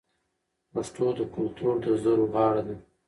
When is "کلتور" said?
1.35-1.73